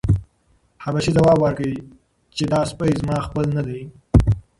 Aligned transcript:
حبشي 0.83 1.11
ځواب 1.17 1.37
ورکړ 1.41 1.69
چې 2.35 2.43
دا 2.51 2.59
سپی 2.71 2.91
زما 3.01 3.17
خپل 3.27 3.45
نه 3.57 3.63
دی. 3.67 3.81